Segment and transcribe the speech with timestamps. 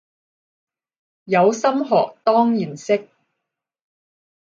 [1.25, 3.07] 有心學當然識